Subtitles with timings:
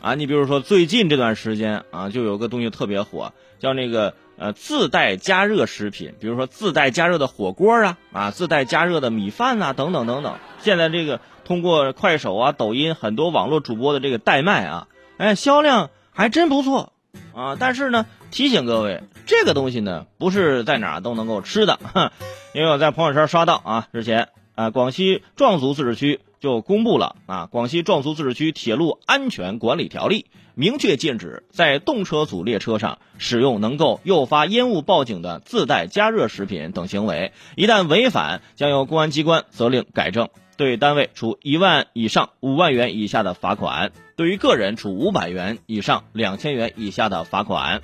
[0.00, 10.36] 啊，你比如说最近这段时间啊，就有个东西特别火，叫那个呃自带加热食品，比如说自带加热的火锅啊，啊自带加热的米饭呐，等等等等。
[10.60, 16.94] 现在这个通过快手啊、抖音很多网络主播的这个代卖啊，哎，销量还真不错
[17.34, 17.56] 啊。
[17.60, 21.78] 但是呢，提醒各位，这个东西呢不是在哪都能够吃的，
[22.54, 26.20] 因为我在朋友圈刷到啊，之前啊广西壮族自治区。
[26.40, 47.82] 就公布了啊，广西壮族自治区铁路安全管理条例，明确禁止在动车组列车上使用能够诱发烟雾报警的自带加热食品等行为，一旦违反，将由公安机关责令改正，对单位处一万以上五万元以下的罚款，对于个人处五百元以上两千元以下的罚款。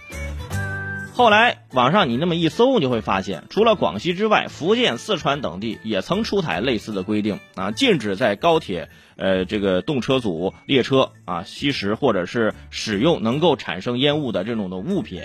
[1.16, 15.22] 后来网上你那么一搜，你就会发现，除了广西之外，福建、四川等地也曾出台类似的规定啊，禁止在高铁、呃这个动车组列车啊吸食或者是使用能够产生烟雾的这种的物品。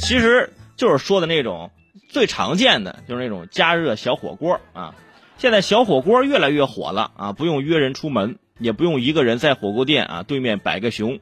[0.00, 1.70] 其实就是说的那种
[2.08, 4.96] 最常见的，就是那种加热小火锅啊。
[5.38, 11.20] 现在小火锅越来越火了啊，不用约人出门，也不用一个人在火锅店啊对面摆个熊。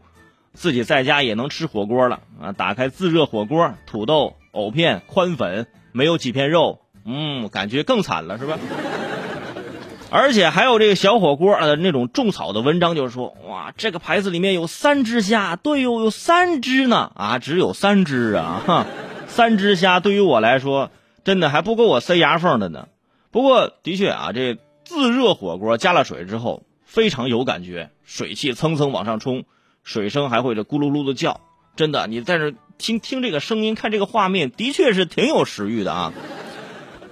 [0.52, 2.52] 自己在家也能吃火锅了啊！
[2.52, 8.58] 打开自热火锅，土豆、藕片、宽粉，没有几片肉，嗯，感觉更惨了，是吧？
[10.10, 18.86] 而且还有这个小火锅呃那种种草的文章，就是说，哇，这个牌子里面有三只虾，对哟，有三只呢啊，只有三只啊，哈，
[19.28, 20.90] 三只虾对于我来说，
[21.22, 22.88] 真的还不够我塞牙缝的呢。
[23.30, 29.44] 不过的确啊，这自热火锅加了水之后，非常有感觉，水汽蹭蹭往上冲。
[29.82, 31.40] 水声还会这咕噜噜的叫，
[31.76, 36.12] 真的，你在这听听这个声音，看这个画面，的确是挺有食欲的啊。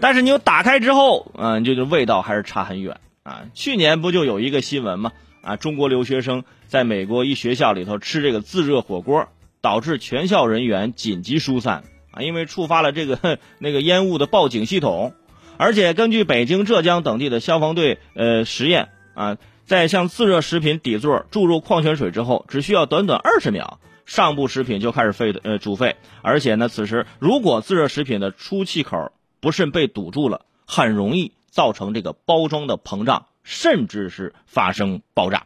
[0.00, 3.42] 但是你又打开之后，嗯，这个味道还是差很远啊。
[3.54, 5.12] 去年不就有一个新闻吗？
[5.42, 9.28] 啊，中国留学生在美国一学校里头吃这个自热火锅，
[9.60, 15.14] 导致全校人员紧急疏散啊，因为触发了这个 那个烟雾的报警系统，
[15.56, 19.36] 而且根据北京、浙江等地的消防队呃实验啊。
[19.68, 25.96] 在向自热食品底座注入矿泉水之后，只需要短短二十秒，上部食品就开始沸呃煮沸。
[26.22, 35.44] 而且呢，此时如果自热食品的出气口不慎被堵住了，很容易造成这个包装的膨胀，甚至是发生爆炸。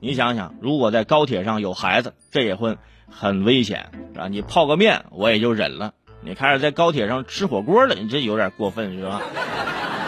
[0.00, 2.78] 你想想，如果在高铁上有孩子，这也会
[3.10, 4.28] 很危险，是吧？
[4.28, 5.92] 你泡个面我也就忍了，
[6.22, 9.20] 你开始在高铁上吃火锅了，你这有点过分，是吧？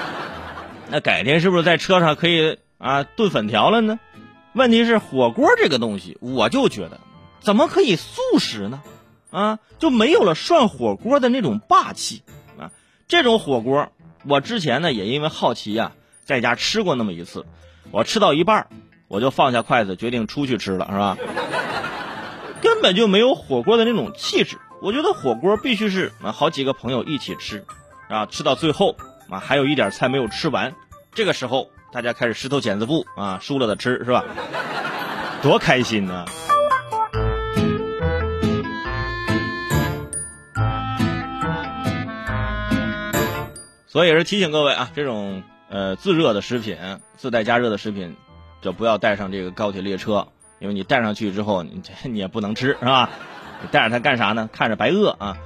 [0.91, 2.57] 那改天是不是在车上可以？
[2.79, 3.99] 啊，炖粉条了呢？
[4.53, 7.01] 问题是火锅这个东西，我就觉得，
[7.41, 8.83] 怎么可以素食呢？
[9.31, 12.23] 啊，就没有了涮火锅的那种霸气
[12.57, 12.71] 啊！
[13.09, 13.89] 这种火锅，
[14.25, 15.91] 我之前呢也因为好奇呀，
[16.25, 17.45] 在家吃过那么一次，
[17.91, 18.69] 我吃到一半，
[19.09, 21.19] 我就放下筷子，决定出去吃了，是吧？
[22.63, 24.57] 根本就没有火锅的那种气质。
[24.81, 27.65] 我觉得火锅必须是啊，好几个朋友一起吃，
[28.09, 28.95] 啊，吃到最后
[29.29, 30.77] 啊，还有一点菜没有吃完，
[31.13, 31.71] 这个时候。
[31.95, 34.25] 大家开始石头剪子布啊，输了的吃是吧？
[35.41, 36.25] 多开心呢！
[43.87, 46.77] 所以也是提醒各位啊，这种呃自热的食品、
[47.17, 48.17] 自带加热的食品，
[48.61, 50.27] 就不要带上这个高铁列车，
[50.59, 53.09] 因为你带上去之后，你你也不能吃是吧？
[53.63, 54.51] 你带着它干啥呢？
[54.53, 55.39] 看着白饿啊！